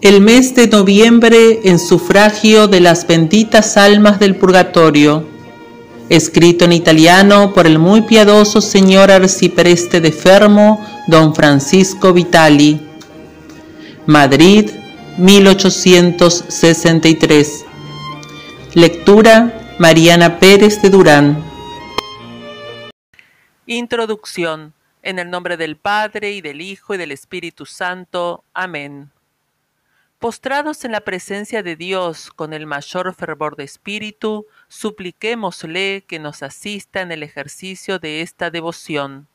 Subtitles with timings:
[0.00, 5.26] El mes de noviembre en sufragio de las benditas almas del purgatorio.
[6.08, 12.80] Escrito en italiano por el muy piadoso señor arcipreste de Fermo, don Francisco Vitali.
[14.06, 14.70] Madrid,
[15.16, 17.64] 1863.
[18.74, 21.42] Lectura Mariana Pérez de Durán.
[23.66, 24.74] Introducción.
[25.02, 28.44] En el nombre del Padre y del Hijo y del Espíritu Santo.
[28.54, 29.10] Amén.
[30.18, 36.42] Postrados en la presencia de Dios con el mayor fervor de espíritu, supliquémosle que nos
[36.42, 39.28] asista en el ejercicio de esta devoción.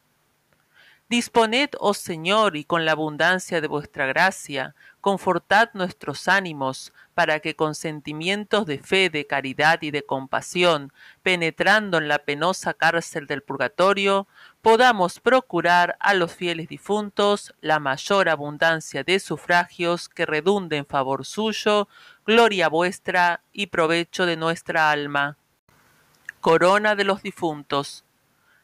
[1.08, 7.56] Disponed, oh Señor, y con la abundancia de vuestra gracia, confortad nuestros ánimos, para que
[7.56, 13.42] con sentimientos de fe, de caridad y de compasión, penetrando en la penosa cárcel del
[13.42, 14.28] purgatorio,
[14.64, 21.26] podamos procurar a los fieles difuntos la mayor abundancia de sufragios que redunde en favor
[21.26, 21.90] suyo,
[22.26, 25.38] gloria vuestra y provecho de nuestra alma.
[26.40, 28.06] Corona de los difuntos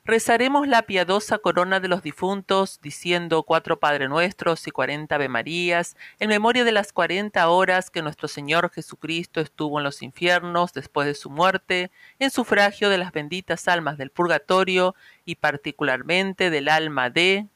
[0.05, 5.97] Rezaremos la piadosa corona de los difuntos, diciendo cuatro Padre Nuestros y cuarenta Ave Marías,
[6.19, 11.06] en memoria de las cuarenta horas que nuestro Señor Jesucristo estuvo en los infiernos después
[11.06, 17.09] de su muerte, en sufragio de las benditas almas del purgatorio y particularmente del alma
[17.09, 17.47] de...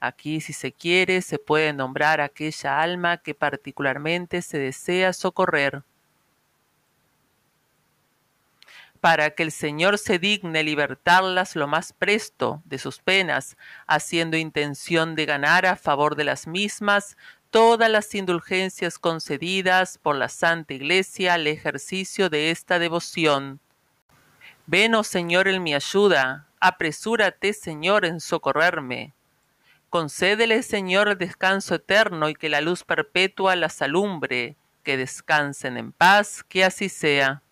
[0.00, 5.84] Aquí, si se quiere, se puede nombrar aquella alma que particularmente se desea socorrer.
[9.02, 13.56] Para que el Señor se digne libertarlas lo más presto de sus penas,
[13.88, 17.16] haciendo intención de ganar a favor de las mismas
[17.50, 23.58] todas las indulgencias concedidas por la Santa Iglesia al ejercicio de esta devoción.
[24.66, 29.14] Ven, oh Señor, en mi ayuda, apresúrate, Señor, en socorrerme.
[29.90, 35.90] Concédele, Señor, el descanso eterno y que la luz perpetua las alumbre, que descansen en
[35.90, 37.42] paz, que así sea.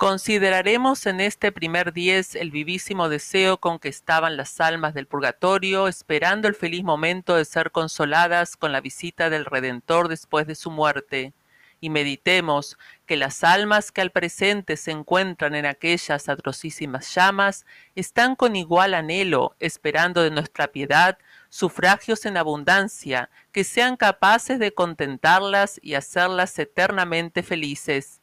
[0.00, 5.88] Consideraremos en este primer diez el vivísimo deseo con que estaban las almas del purgatorio,
[5.88, 10.70] esperando el feliz momento de ser consoladas con la visita del Redentor después de su
[10.70, 11.34] muerte,
[11.82, 18.36] y meditemos que las almas que al presente se encuentran en aquellas atrocísimas llamas están
[18.36, 21.18] con igual anhelo esperando de nuestra piedad
[21.50, 28.19] sufragios en abundancia que sean capaces de contentarlas y hacerlas eternamente felices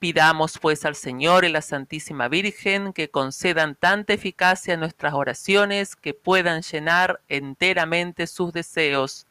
[0.00, 5.94] Pidamos pues al Señor y la Santísima Virgen que concedan tanta eficacia a nuestras oraciones
[5.94, 9.26] que puedan llenar enteramente sus deseos.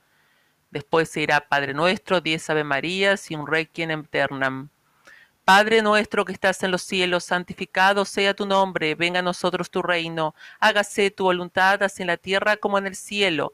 [0.69, 4.69] Después se irá Padre nuestro, diez Ave Marías y un Requiem eternam.
[5.44, 9.81] Padre nuestro que estás en los cielos, santificado sea tu nombre, venga a nosotros tu
[9.81, 13.53] reino, hágase tu voluntad así en la tierra como en el cielo.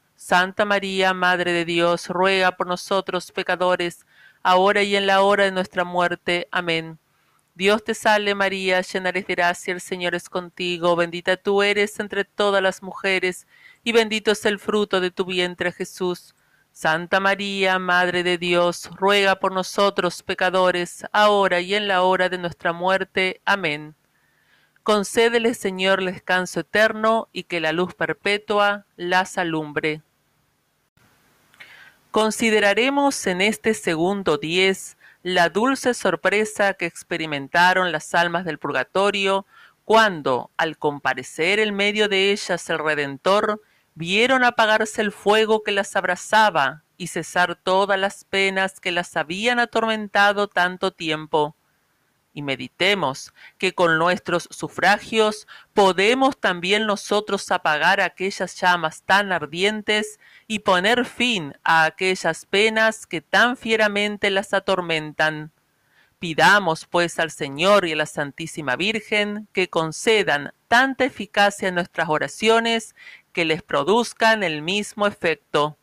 [0.23, 4.05] Santa María, Madre de Dios, ruega por nosotros pecadores,
[4.43, 6.47] ahora y en la hora de nuestra muerte.
[6.51, 6.99] Amén.
[7.55, 11.99] Dios te salve María, llena eres de gracia, el Señor es contigo, bendita tú eres
[11.99, 13.47] entre todas las mujeres,
[13.83, 16.35] y bendito es el fruto de tu vientre Jesús.
[16.71, 22.37] Santa María, Madre de Dios, ruega por nosotros pecadores, ahora y en la hora de
[22.37, 23.41] nuestra muerte.
[23.43, 23.95] Amén.
[24.83, 30.03] Concédele, Señor, descanso eterno y que la luz perpetua las alumbre.
[32.11, 39.45] Consideraremos en este segundo diez la dulce sorpresa que experimentaron las almas del purgatorio
[39.85, 43.61] cuando, al comparecer en medio de ellas el Redentor,
[43.95, 49.59] vieron apagarse el fuego que las abrazaba y cesar todas las penas que las habían
[49.59, 51.55] atormentado tanto tiempo
[52.33, 60.59] y meditemos que con nuestros sufragios podemos también nosotros apagar aquellas llamas tan ardientes y
[60.59, 65.51] poner fin a aquellas penas que tan fieramente las atormentan.
[66.19, 72.09] Pidamos pues al Señor y a la Santísima Virgen que concedan tanta eficacia en nuestras
[72.09, 72.95] oraciones
[73.33, 75.77] que les produzcan el mismo efecto.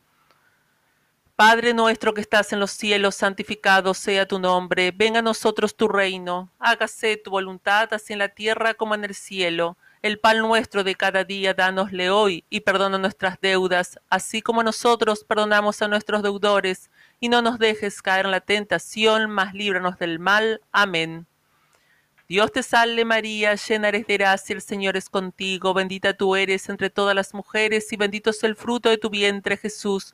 [1.39, 5.87] Padre nuestro que estás en los cielos, santificado sea tu nombre, venga a nosotros tu
[5.87, 9.77] reino, hágase tu voluntad así en la tierra como en el cielo.
[10.01, 15.23] El pan nuestro de cada día dánosle hoy y perdona nuestras deudas, así como nosotros
[15.23, 16.91] perdonamos a nuestros deudores,
[17.21, 20.59] y no nos dejes caer en la tentación, mas líbranos del mal.
[20.73, 21.25] Amén.
[22.27, 26.67] Dios te salve María, llena eres de gracia, el Señor es contigo, bendita tú eres
[26.67, 30.13] entre todas las mujeres, y bendito es el fruto de tu vientre Jesús.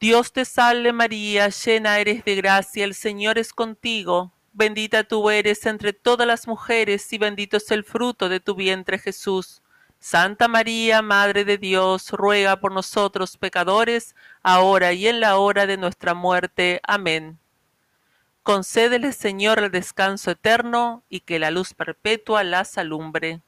[0.00, 5.66] Dios te salve María, llena eres de gracia, el Señor es contigo, bendita tú eres
[5.66, 9.60] entre todas las mujeres y bendito es el fruto de tu vientre Jesús.
[9.98, 14.14] Santa María, Madre de Dios, ruega por nosotros pecadores,
[14.44, 16.80] ahora y en la hora de nuestra muerte.
[16.84, 17.36] Amén.
[18.44, 23.40] Concédele, Señor, el descanso eterno y que la luz perpetua las alumbre.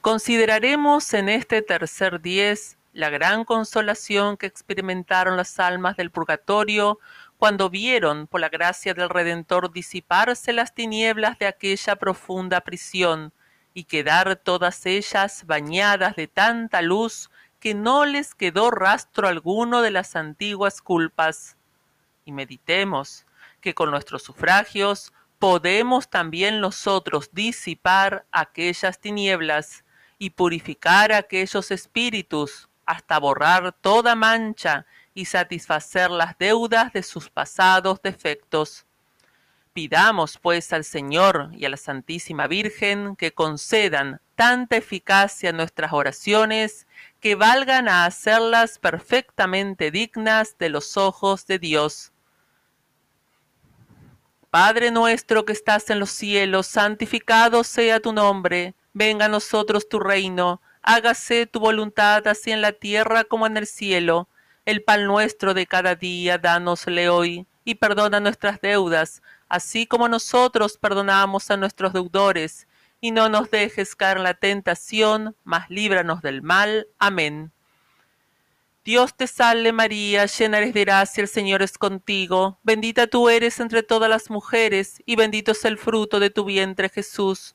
[0.00, 7.00] Consideraremos en este tercer diez la gran consolación que experimentaron las almas del purgatorio
[7.36, 13.32] cuando vieron, por la gracia del Redentor, disiparse las tinieblas de aquella profunda prisión
[13.74, 19.90] y quedar todas ellas bañadas de tanta luz que no les quedó rastro alguno de
[19.90, 21.56] las antiguas culpas.
[22.24, 23.26] Y meditemos
[23.60, 29.84] que con nuestros sufragios podemos también nosotros disipar aquellas tinieblas
[30.16, 38.02] y purificar aquellos espíritus hasta borrar toda mancha y satisfacer las deudas de sus pasados
[38.02, 38.86] defectos.
[39.72, 45.92] Pidamos pues al Señor y a la Santísima Virgen que concedan tanta eficacia a nuestras
[45.92, 46.86] oraciones
[47.20, 52.12] que valgan a hacerlas perfectamente dignas de los ojos de Dios.
[54.50, 59.98] Padre nuestro que estás en los cielos, santificado sea tu nombre, venga a nosotros tu
[59.98, 64.28] reino, hágase tu voluntad así en la tierra como en el cielo.
[64.64, 70.78] El pan nuestro de cada día, dánosle hoy, y perdona nuestras deudas, así como nosotros
[70.78, 72.68] perdonamos a nuestros deudores,
[73.00, 76.86] y no nos dejes caer en la tentación, mas líbranos del mal.
[76.98, 77.52] Amén.
[78.84, 83.58] Dios te salve María, llena eres de gracia, el Señor es contigo, bendita tú eres
[83.60, 87.54] entre todas las mujeres, y bendito es el fruto de tu vientre Jesús.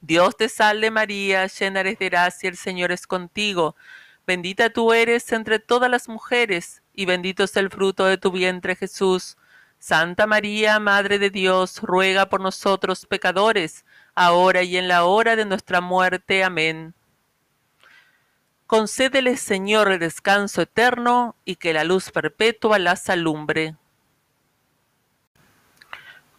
[0.00, 3.76] Dios te salve María, llena eres de gracia, el Señor es contigo.
[4.26, 8.76] Bendita tú eres entre todas las mujeres, y bendito es el fruto de tu vientre
[8.76, 9.36] Jesús.
[9.80, 15.44] Santa María, Madre de Dios, ruega por nosotros pecadores, ahora y en la hora de
[15.44, 16.44] nuestra muerte.
[16.44, 16.94] Amén.
[18.66, 23.76] Concédele, Señor, el descanso eterno, y que la luz perpetua las alumbre.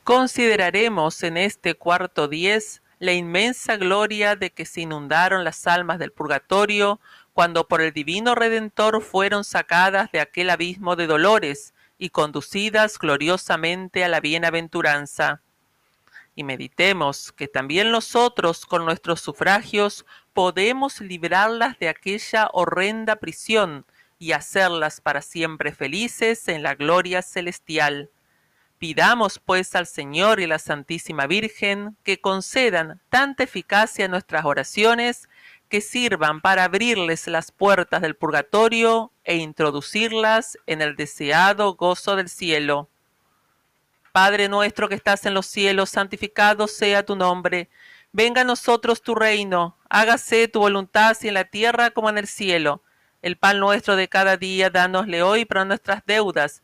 [0.03, 6.11] Consideraremos en este cuarto diez la inmensa gloria de que se inundaron las almas del
[6.11, 6.99] purgatorio
[7.33, 14.03] cuando por el divino Redentor fueron sacadas de aquel abismo de dolores y conducidas gloriosamente
[14.03, 15.41] a la bienaventuranza.
[16.35, 23.85] Y meditemos que también nosotros con nuestros sufragios podemos librarlas de aquella horrenda prisión
[24.17, 28.09] y hacerlas para siempre felices en la gloria celestial
[28.79, 35.27] Pidamos pues al Señor y la Santísima Virgen que concedan tanta eficacia a nuestras oraciones
[35.67, 42.29] que sirvan para abrirles las puertas del purgatorio e introducirlas en el deseado gozo del
[42.29, 42.89] cielo.
[44.13, 47.69] Padre nuestro que estás en los cielos, santificado sea tu nombre.
[48.13, 52.27] Venga a nosotros tu reino, hágase tu voluntad así en la tierra como en el
[52.27, 52.81] cielo.
[53.21, 56.63] El pan nuestro de cada día, dánosle hoy para nuestras deudas,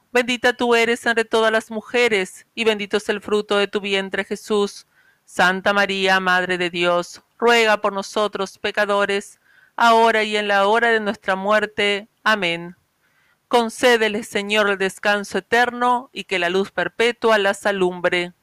[0.11, 4.23] bendita tú eres entre todas las mujeres, y bendito es el fruto de tu vientre
[4.23, 4.87] Jesús.
[5.25, 9.39] Santa María, Madre de Dios, ruega por nosotros pecadores,
[9.75, 12.07] ahora y en la hora de nuestra muerte.
[12.23, 12.75] Amén.
[13.47, 18.33] Concédele, Señor, el descanso eterno y que la luz perpetua las alumbre.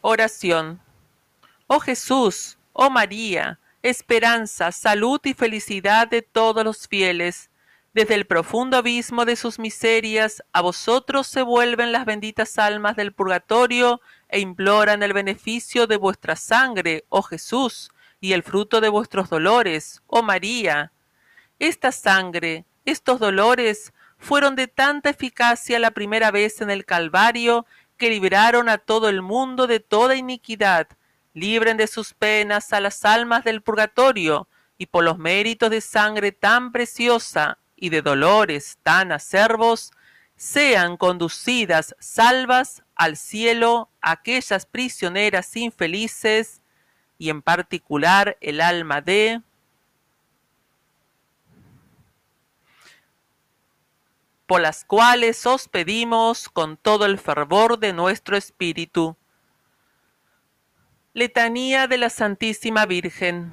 [0.00, 0.80] Oración.
[1.66, 7.49] Oh Jesús, oh María, esperanza, salud y felicidad de todos los fieles,
[7.92, 13.12] desde el profundo abismo de sus miserias, a vosotros se vuelven las benditas almas del
[13.12, 19.28] purgatorio e imploran el beneficio de vuestra sangre, oh Jesús, y el fruto de vuestros
[19.28, 20.92] dolores, oh María.
[21.58, 28.10] Esta sangre, estos dolores, fueron de tanta eficacia la primera vez en el Calvario, que
[28.10, 30.86] libraron a todo el mundo de toda iniquidad,
[31.34, 34.46] libren de sus penas a las almas del purgatorio,
[34.78, 39.92] y por los méritos de sangre tan preciosa, y de dolores tan acervos,
[40.36, 46.62] sean conducidas salvas al cielo aquellas prisioneras infelices
[47.18, 49.42] y en particular el alma de
[54.46, 59.16] por las cuales os pedimos con todo el fervor de nuestro espíritu.
[61.12, 63.52] Letanía de la Santísima Virgen.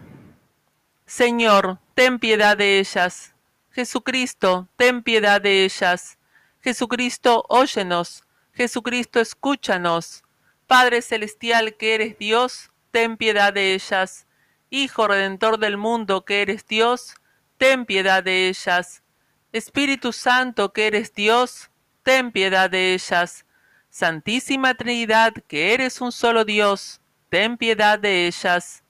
[1.05, 3.35] Señor, ten piedad de ellas.
[3.77, 6.17] Jesucristo, ten piedad de ellas.
[6.61, 8.23] Jesucristo, óyenos.
[8.51, 10.23] Jesucristo, escúchanos.
[10.65, 14.25] Padre Celestial que eres Dios, ten piedad de ellas.
[14.71, 17.13] Hijo Redentor del mundo que eres Dios,
[17.59, 19.03] ten piedad de ellas.
[19.51, 21.69] Espíritu Santo que eres Dios,
[22.01, 23.45] ten piedad de ellas.
[23.91, 28.83] Santísima Trinidad que eres un solo Dios, ten piedad de ellas.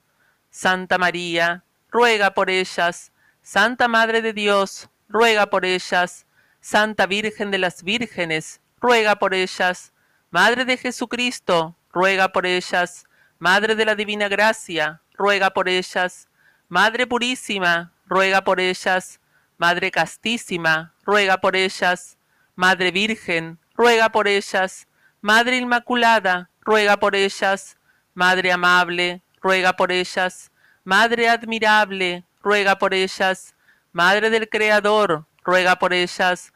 [0.48, 3.12] Santa María, ruega por ellas
[3.50, 6.26] Santa Madre de Dios, ruega por ellas.
[6.60, 9.94] Santa Virgen de las Vírgenes, ruega por ellas.
[10.30, 13.06] Madre de Jesucristo, ruega por ellas.
[13.38, 16.28] Madre de la Divina Gracia, ruega por ellas.
[16.68, 19.18] Madre Purísima, ruega por ellas.
[19.56, 22.18] Madre Castísima, ruega por ellas.
[22.54, 24.88] Madre Virgen, ruega por ellas.
[25.22, 27.78] Madre Inmaculada, ruega por ellas.
[28.12, 30.52] Madre Amable, ruega por ellas.
[30.84, 33.54] Madre Admirable, ruega por ellas.
[33.92, 36.54] Madre del Creador, ruega por ellas.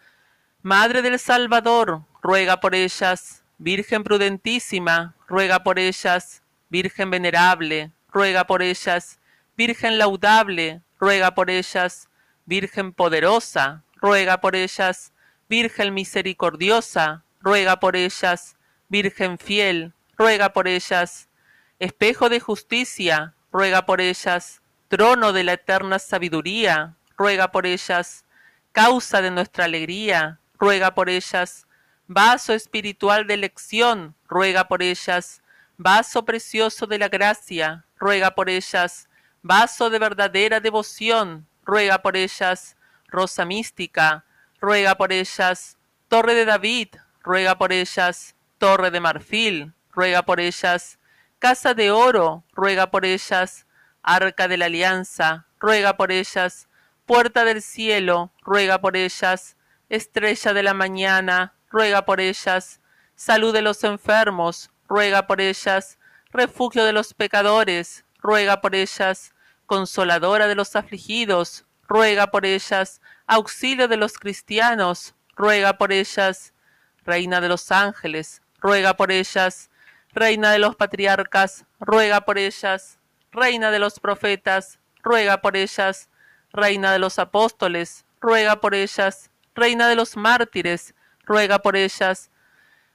[0.63, 3.43] Madre del Salvador, ruega por ellas.
[3.59, 6.43] Virgen prudentísima, ruega por ellas.
[6.71, 9.19] Virgen venerable, ruega por ellas.
[9.55, 12.09] Virgen laudable, ruega por ellas.
[12.47, 15.13] Virgen poderosa, ruega por ellas.
[15.51, 18.57] Virgen misericordiosa, ruega por ellas.
[18.89, 21.29] Virgen fiel, ruega por ellas.
[21.79, 24.62] Espejo de justicia, ruega por ellas.
[24.93, 28.27] Trono de la eterna sabiduría, ruega por ellas.
[28.73, 31.67] Causa de nuestra alegría, ruega por ellas.
[32.09, 35.41] Vaso espiritual de elección, ruega por ellas.
[35.79, 39.09] Vaso precioso de la gracia, ruega por ellas.
[39.41, 42.77] Vaso de verdadera devoción, ruega por ellas.
[43.09, 44.27] Rosa mística,
[44.61, 45.79] ruega por ellas.
[46.09, 46.89] Torre de David,
[47.23, 48.35] ruega por ellas.
[48.59, 50.99] Torre de marfil, ruega por ellas.
[51.39, 53.65] Casa de oro, ruega por ellas.
[54.03, 56.69] Arca de la alianza, ruega por ellas.
[57.07, 59.57] Puerta del cielo, ruega por ellas.
[59.89, 62.81] Estrella de la mañana, ruega por ellas.
[63.15, 65.99] Salud de los enfermos, ruega por ellas.
[66.33, 69.35] Refugio de los pecadores, ruega por ellas.
[69.67, 73.01] Consoladora de los afligidos, ruega por ellas.
[73.27, 76.55] Auxilio de los cristianos, ruega por ellas.
[77.05, 79.71] Reina de los ángeles, ruega por ellas.
[80.13, 82.99] Reina de los patriarcas, ruega por ellas.
[83.33, 86.11] Reina de los profetas, ruega por ellas.
[86.53, 89.31] Reina de los apóstoles, ruega por ellas.
[89.55, 92.31] Reina de los mártires, ruega por ellas.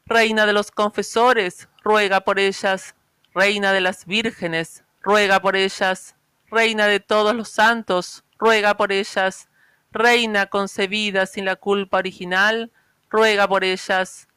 [0.06, 2.94] Reina de los confesores, ruega por ellas.
[3.34, 6.16] Reina de las vírgenes, ruega por ellas.
[6.52, 9.50] Reina de todos los santos, ruega por ellas.
[9.92, 12.72] Reina concebida sin la culpa original,
[13.10, 14.28] ruega por ellas.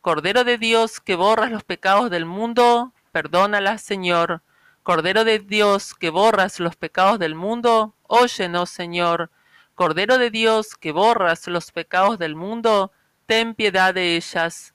[0.00, 4.40] Cordero de Dios que borras los pecados del mundo, perdónalas, Señor.
[4.82, 9.30] Cordero de Dios que borras los pecados del mundo, óyenos, Señor.
[9.74, 12.90] Cordero de Dios que borras los pecados del mundo,
[13.26, 14.74] ten piedad de ellas.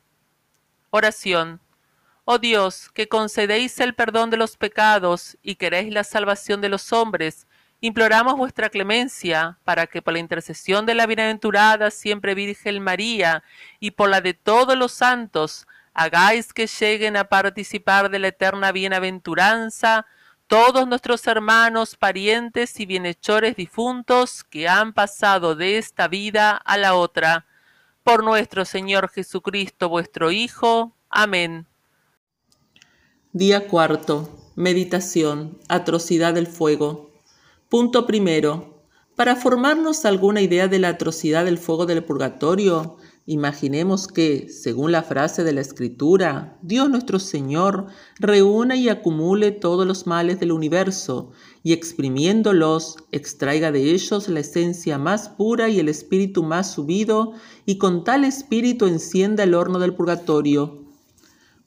[0.91, 1.60] Oración.
[2.24, 6.94] Oh Dios, que concedéis el perdón de los pecados y queréis la salvación de los
[6.94, 7.48] hombres,
[7.82, 13.44] imploramos vuestra clemencia para que por la intercesión de la bienaventurada siempre Virgen María
[13.80, 18.71] y por la de todos los santos, hagáis que lleguen a participar de la eterna
[18.71, 20.05] bienaventuranza
[20.47, 26.93] todos nuestros hermanos, parientes y bienhechores difuntos que han pasado de esta vida a la
[26.93, 27.47] otra.
[28.03, 30.95] Por nuestro Señor Jesucristo, vuestro Hijo.
[31.10, 31.65] Amén.
[33.31, 34.29] Día cuarto.
[34.55, 35.58] Meditación.
[35.67, 37.10] Atrocidad del fuego.
[37.69, 38.84] Punto primero.
[39.15, 42.97] Para formarnos alguna idea de la atrocidad del fuego del purgatorio,
[43.28, 47.88] Imaginemos que, según la frase de la Escritura, Dios nuestro Señor
[48.20, 51.32] reúna y acumule todos los males del universo
[51.64, 57.34] y exprimiéndolos extraiga de ellos la esencia más pura y el espíritu más subido
[57.66, 60.86] y con tal espíritu encienda el horno del purgatorio.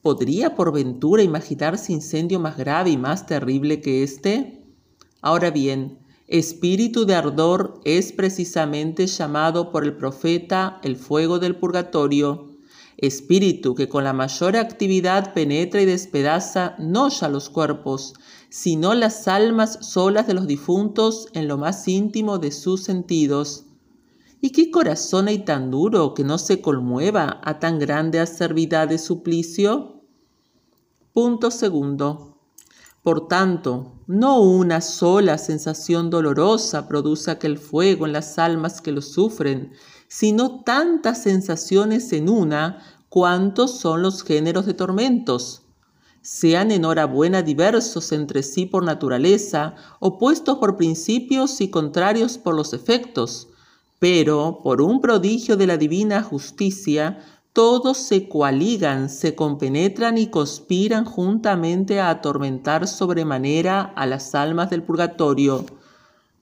[0.00, 4.62] ¿Podría por ventura imaginarse incendio más grave y más terrible que este?
[5.22, 5.97] Ahora bien,
[6.28, 12.50] Espíritu de ardor es precisamente llamado por el profeta el fuego del purgatorio,
[12.98, 18.12] espíritu que con la mayor actividad penetra y despedaza no ya los cuerpos,
[18.50, 23.64] sino las almas solas de los difuntos en lo más íntimo de sus sentidos.
[24.42, 28.98] ¿Y qué corazón hay tan duro que no se conmueva a tan grande acervidad de
[28.98, 30.02] suplicio?
[31.14, 32.27] Punto segundo.
[33.08, 39.00] Por tanto, no una sola sensación dolorosa produce aquel fuego en las almas que lo
[39.00, 39.72] sufren,
[40.08, 45.62] sino tantas sensaciones en una cuantos son los géneros de tormentos.
[46.20, 53.48] Sean enhorabuena diversos entre sí por naturaleza, opuestos por principios y contrarios por los efectos,
[53.98, 57.24] pero por un prodigio de la divina justicia,
[57.58, 64.84] todos se coaligan, se compenetran y conspiran juntamente a atormentar sobremanera a las almas del
[64.84, 65.66] purgatorio.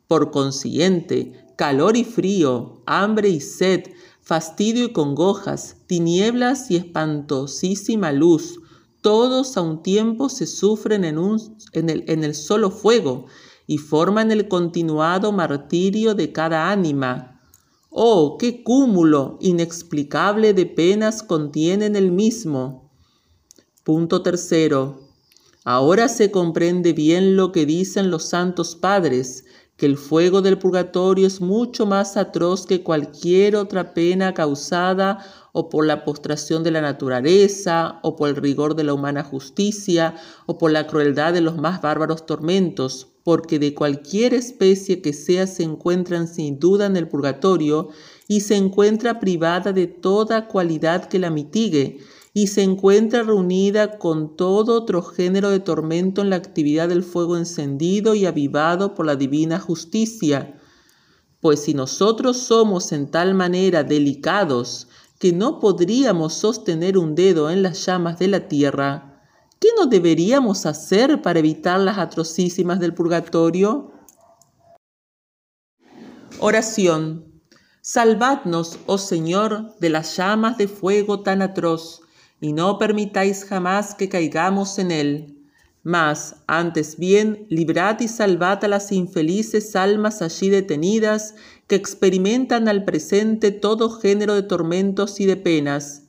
[0.09, 3.85] Por consiguiente, calor y frío, hambre y sed,
[4.21, 8.61] fastidio y congojas, tinieblas y espantosísima luz,
[9.01, 11.41] todos a un tiempo se sufren en, un,
[11.73, 13.25] el, en el solo fuego,
[13.67, 17.36] y forman el continuado martirio de cada ánima.
[17.99, 22.91] Oh, qué cúmulo inexplicable de penas contienen el mismo.
[23.85, 25.01] Punto tercero.
[25.65, 31.27] Ahora se comprende bien lo que dicen los santos padres, que el fuego del purgatorio
[31.27, 35.19] es mucho más atroz que cualquier otra pena causada
[35.53, 40.15] o por la postración de la naturaleza, o por el rigor de la humana justicia,
[40.47, 45.47] o por la crueldad de los más bárbaros tormentos, porque de cualquier especie que sea
[45.47, 47.89] se encuentran sin duda en el purgatorio
[48.29, 51.99] y se encuentra privada de toda cualidad que la mitigue,
[52.37, 57.39] y se encuentra reunida con todo otro género de tormento en la actividad del fuego
[57.39, 60.61] encendido y avivado por la divina justicia.
[61.41, 64.87] Pues si nosotros somos en tal manera delicados
[65.19, 69.23] que no podríamos sostener un dedo en las llamas de la tierra,
[69.59, 73.93] ¿qué no deberíamos hacer para evitar las atrocísimas del purgatorio?
[76.39, 77.41] Oración.
[77.81, 82.03] Salvadnos, oh Señor, de las llamas de fuego tan atroz
[82.41, 85.39] y no permitáis jamás que caigamos en él.
[85.83, 91.35] Mas, antes bien, librad y salvad a las infelices almas allí detenidas
[91.69, 96.06] que experimentan al presente todo género de tormentos y de penas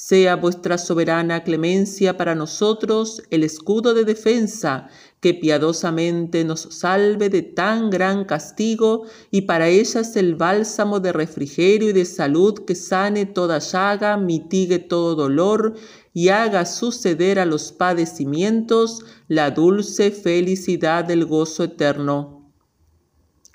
[0.00, 4.86] sea vuestra soberana clemencia para nosotros el escudo de defensa
[5.18, 11.90] que piadosamente nos salve de tan gran castigo y para ellas el bálsamo de refrigerio
[11.90, 15.74] y de salud que sane toda llaga, mitigue todo dolor
[16.14, 22.52] y haga suceder a los padecimientos la dulce felicidad del gozo eterno.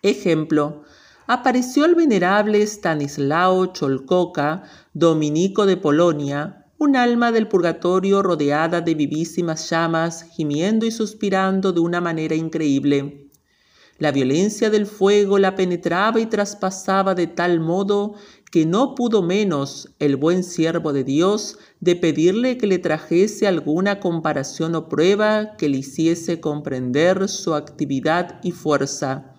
[0.01, 0.84] Ejemplo,
[1.25, 9.67] apareció el venerable Stanislao Cholcoca, dominico de Polonia, un alma del purgatorio rodeada de vivísimas
[9.67, 13.32] llamas, gimiendo y suspirando de una manera increíble.
[13.97, 18.13] La violencia del fuego la penetraba y traspasaba de tal modo
[18.51, 23.99] que no pudo menos el buen siervo de Dios de pedirle que le trajese alguna
[23.99, 29.34] comparación o prueba que le hiciese comprender su actividad y fuerza.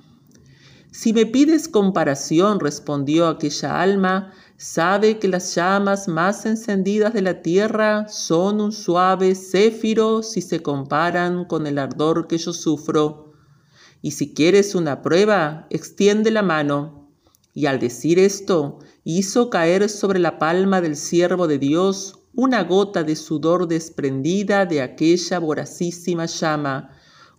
[0.94, 7.42] Si me pides comparación, respondió aquella alma, sabe que las llamas más encendidas de la
[7.42, 13.32] tierra son un suave céfiro si se comparan con el ardor que yo sufro.
[14.00, 17.08] Y si quieres una prueba, extiende la mano.
[17.52, 23.04] Y al decir esto, hizo caer sobre la palma del siervo de Dios una gota
[23.04, 26.90] de sudor desprendida de aquella voracísima llama,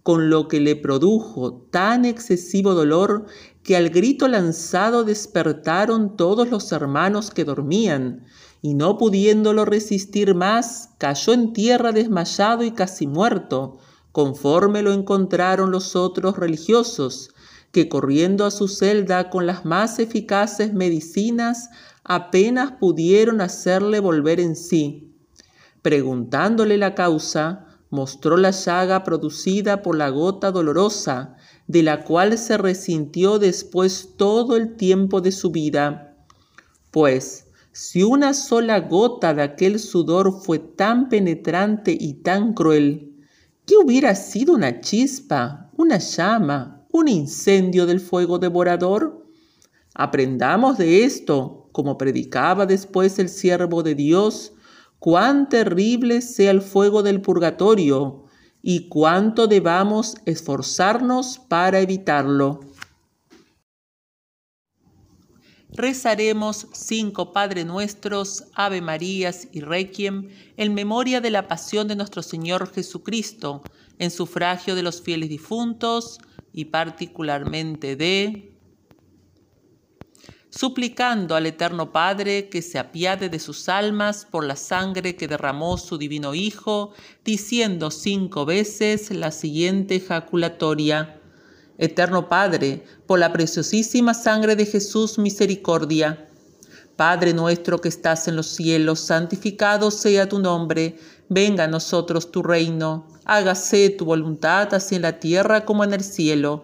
[0.06, 3.26] con lo que le produjo tan excesivo dolor
[3.64, 8.24] que al grito lanzado despertaron todos los hermanos que dormían,
[8.62, 13.80] y no pudiéndolo resistir más, cayó en tierra desmayado y casi muerto,
[14.12, 17.32] conforme lo encontraron los otros religiosos,
[17.72, 21.72] que corriendo a su celda con las más eficaces medicinas,
[22.04, 25.16] apenas pudieron hacerle volver en sí.
[25.82, 27.65] Preguntándole la causa,
[27.96, 31.36] mostró la llaga producida por la gota dolorosa,
[31.68, 36.16] de la cual se resintió después todo el tiempo de su vida.
[36.92, 43.16] Pues, si una sola gota de aquel sudor fue tan penetrante y tan cruel,
[43.66, 49.26] ¿qué hubiera sido una chispa, una llama, un incendio del fuego devorador?
[49.94, 54.55] Aprendamos de esto, como predicaba después el siervo de Dios,
[55.06, 58.26] cuán terrible sea el fuego del purgatorio
[58.64, 62.62] y cuánto debamos esforzarnos para evitarlo.
[65.70, 72.24] Rezaremos cinco Padre Nuestros, Ave Marías y Requiem en memoria de la pasión de nuestro
[72.24, 73.62] Señor Jesucristo,
[74.00, 76.18] en sufragio de los fieles difuntos
[76.52, 78.55] y particularmente de
[80.58, 85.78] suplicando al Eterno Padre que se apiade de sus almas por la sangre que derramó
[85.78, 86.94] su divino Hijo,
[87.26, 91.20] diciendo cinco veces la siguiente ejaculatoria.
[91.78, 96.30] Eterno Padre, por la preciosísima sangre de Jesús, misericordia.
[96.96, 102.42] Padre nuestro que estás en los cielos, santificado sea tu nombre, venga a nosotros tu
[102.42, 106.64] reino, hágase tu voluntad así en la tierra como en el cielo.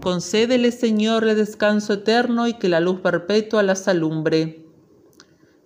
[0.00, 4.64] Concédele, Señor, el descanso eterno y que la luz perpetua las alumbre.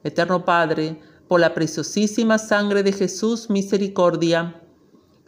[0.05, 4.63] Eterno Padre, por la preciosísima sangre de Jesús, misericordia.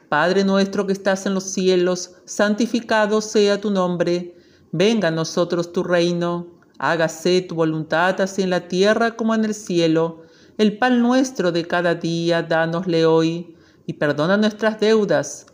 [0.08, 4.38] Padre nuestro que estás en los cielos, santificado sea tu nombre.
[4.72, 6.46] Venga a nosotros tu reino.
[6.78, 10.22] Hágase tu voluntad así en la tierra como en el cielo.
[10.56, 13.54] El pan nuestro de cada día, dánosle hoy.
[13.86, 15.46] Y perdona nuestras deudas,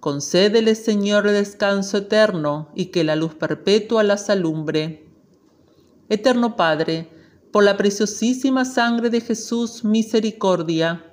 [0.00, 5.06] Concédele, Señor, descanso eterno, y que la luz perpetua las alumbre.
[6.08, 7.08] Eterno Padre,
[7.52, 11.04] por la preciosísima sangre de Jesús, misericordia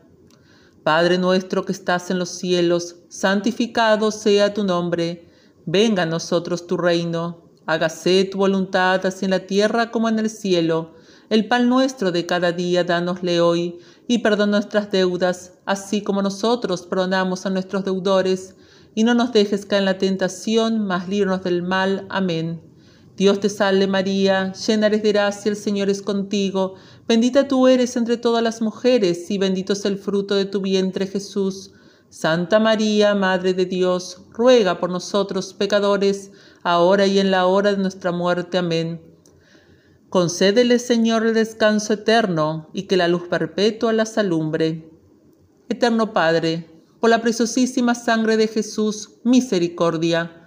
[0.87, 5.27] Padre nuestro que estás en los cielos, santificado sea tu nombre,
[5.65, 10.29] venga a nosotros tu reino, hágase tu voluntad así en la tierra como en el
[10.29, 10.93] cielo.
[11.29, 16.83] El pan nuestro de cada día dánosle hoy, y perdona nuestras deudas, así como nosotros
[16.83, 18.55] perdonamos a nuestros deudores,
[18.97, 22.07] y no nos dejes caer en la tentación, mas líbranos del mal.
[22.09, 22.59] Amén.
[23.15, 26.73] Dios te salve María, llena eres de gracia, el Señor es contigo,
[27.07, 31.05] bendita tú eres entre todas las mujeres, y bendito es el fruto de tu vientre
[31.05, 31.73] Jesús.
[32.09, 36.31] Santa María, Madre de Dios, ruega por nosotros pecadores,
[36.63, 38.57] ahora y en la hora de nuestra muerte.
[38.57, 38.99] Amén.
[40.09, 44.89] Concédele, Señor, el descanso eterno, y que la luz perpetua las alumbre.
[45.69, 50.37] Eterno Padre, por la preciosísima sangre de Jesús, misericordia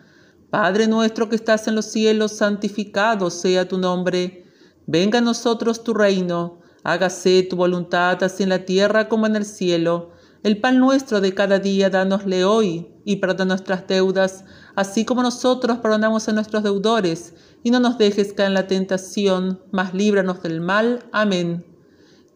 [0.51, 4.47] Padre nuestro que estás en los cielos, santificado sea tu nombre.
[4.85, 6.59] Venga a nosotros tu reino.
[6.83, 10.11] Hágase tu voluntad así en la tierra como en el cielo.
[10.43, 15.79] El pan nuestro de cada día dánosle hoy y perdona nuestras deudas, así como nosotros
[15.79, 17.35] perdonamos a nuestros deudores.
[17.63, 21.05] Y no nos dejes caer en la tentación, mas líbranos del mal.
[21.13, 21.70] Amén.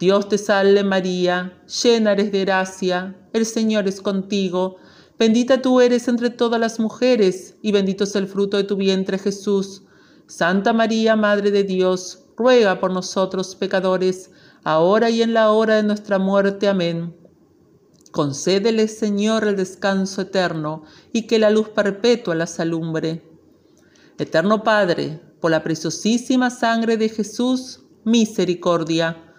[0.05, 4.77] Dios te salve María, llena eres de gracia, el Señor es contigo
[5.19, 9.19] Bendita tú eres entre todas las mujeres, y bendito es el fruto de tu vientre
[9.19, 9.85] Jesús.
[10.27, 14.31] Santa María, Madre de Dios, ruega por nosotros pecadores,
[14.63, 16.69] ahora y en la hora de nuestra muerte.
[16.69, 17.17] Amén.
[18.11, 20.83] Concédele, Señor, el descanso eterno,
[21.15, 23.23] y que la luz perpetua las alumbre.
[24.19, 29.34] Eterno Padre, por la preciosísima sangre de Jesús, misericordia.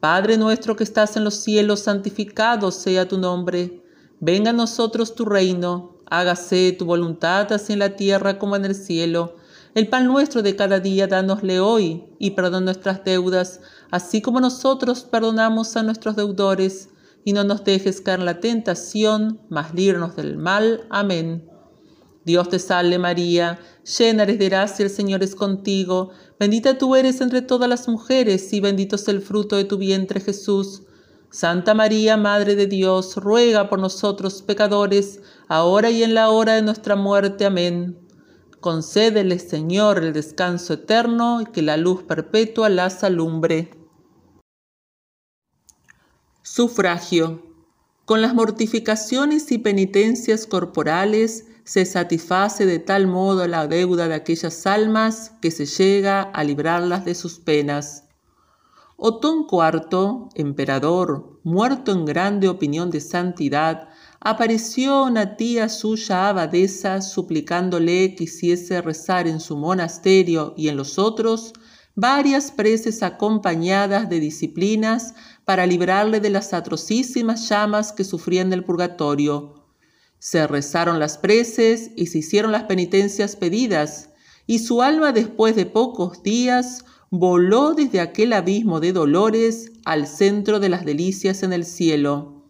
[0.00, 3.82] Padre nuestro que estás en los cielos, santificado sea tu nombre
[4.20, 8.74] Venga a nosotros tu reino, hágase tu voluntad así en la tierra como en el
[8.74, 9.36] cielo.
[9.74, 15.04] El pan nuestro de cada día dánosle hoy, y perdona nuestras deudas, así como nosotros
[15.04, 16.88] perdonamos a nuestros deudores,
[17.24, 20.86] y no nos dejes caer en la tentación, mas líbranos del mal.
[20.88, 21.46] Amén.
[22.26, 26.10] Dios te salve María, llena eres de gracia, el Señor es contigo,
[26.40, 30.18] bendita tú eres entre todas las mujeres, y bendito es el fruto de tu vientre
[30.18, 30.82] Jesús.
[31.30, 36.62] Santa María, Madre de Dios, ruega por nosotros pecadores, ahora y en la hora de
[36.62, 37.44] nuestra muerte.
[37.44, 37.96] Amén.
[38.58, 43.70] Concédele, Señor, el descanso eterno y que la luz perpetua las alumbre.
[46.42, 47.44] Sufragio.
[48.04, 54.66] Con las mortificaciones y penitencias corporales se satisface de tal modo la deuda de aquellas
[54.68, 58.04] almas que se llega a librarlas de sus penas.
[58.96, 63.88] Otón IV, emperador, muerto en grande opinión de santidad,
[64.20, 71.00] apareció una tía suya abadesa suplicándole que hiciese rezar en su monasterio y en los
[71.00, 71.52] otros
[71.96, 79.65] varias preces acompañadas de disciplinas para librarle de las atrocísimas llamas que sufrían del purgatorio.
[80.28, 84.10] Se rezaron las preces y se hicieron las penitencias pedidas,
[84.44, 90.58] y su alma después de pocos días voló desde aquel abismo de dolores al centro
[90.58, 92.42] de las delicias en el cielo.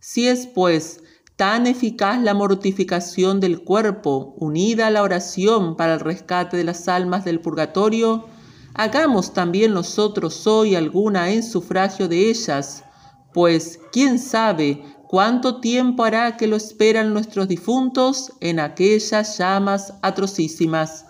[0.00, 1.00] Si es, pues,
[1.34, 6.88] tan eficaz la mortificación del cuerpo unida a la oración para el rescate de las
[6.88, 8.26] almas del purgatorio,
[8.74, 12.84] hagamos también nosotros hoy alguna en sufragio de ellas,
[13.32, 14.84] pues quién sabe
[15.14, 21.06] cuánto tiempo hará que lo esperan nuestros difuntos en aquellas llamas atrocísimas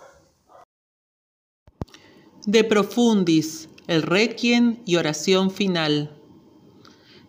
[2.45, 6.21] de profundis, el requiem y oración final.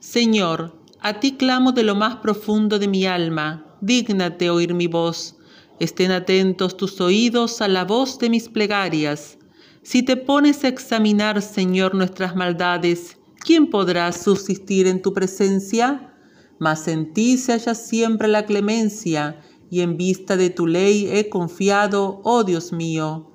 [0.01, 5.37] Señor, a ti clamo de lo más profundo de mi alma, dígnate oír mi voz,
[5.79, 9.37] estén atentos tus oídos a la voz de mis plegarias.
[9.81, 16.11] Si te pones a examinar, Señor, nuestras maldades, ¿quién podrá subsistir en tu presencia?
[16.59, 21.29] Mas en ti se halla siempre la clemencia, y en vista de tu ley he
[21.29, 23.31] confiado, oh Dios mío.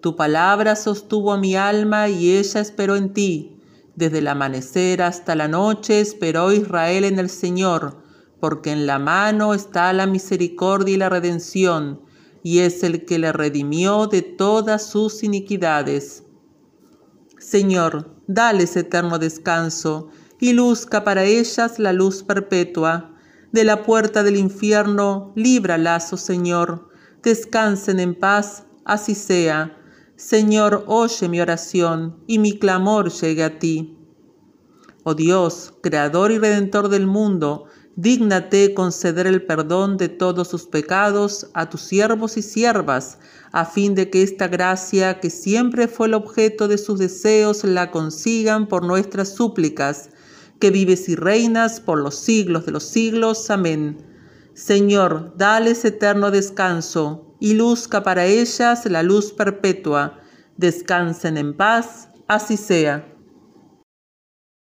[0.00, 3.60] Tu palabra sostuvo a mi alma y ella esperó en ti.
[3.94, 8.02] Desde el amanecer hasta la noche esperó Israel en el Señor,
[8.40, 12.00] porque en la mano está la misericordia y la redención
[12.42, 16.24] y es el que le redimió de todas sus iniquidades.
[17.38, 20.08] Señor, dales eterno descanso,
[20.42, 23.14] y luzca para ellas la luz perpetua.
[23.52, 26.88] De la puerta del infierno, líbralas, oh Señor.
[27.22, 29.78] Descansen en paz, así sea.
[30.16, 33.96] Señor, oye mi oración, y mi clamor llegue a ti.
[35.04, 41.50] Oh Dios, Creador y Redentor del mundo, dígnate conceder el perdón de todos sus pecados
[41.54, 43.20] a tus siervos y siervas,
[43.52, 47.92] a fin de que esta gracia, que siempre fue el objeto de sus deseos, la
[47.92, 50.08] consigan por nuestras súplicas,
[50.62, 53.50] que vives y reinas por los siglos de los siglos.
[53.50, 53.98] Amén.
[54.54, 60.20] Señor, dales eterno descanso, y luzca para ellas la luz perpetua.
[60.56, 63.11] Descansen en paz, así sea.